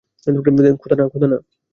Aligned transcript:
খোদা, 1.11 1.27
না। 1.27 1.37